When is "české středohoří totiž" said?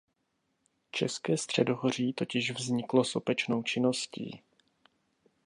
0.91-2.51